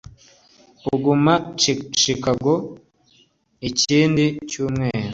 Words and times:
kuguma 0.81 1.33
i 1.71 1.73
Chicago 2.01 2.53
ikindi 3.69 4.25
cyumweru 4.49 5.07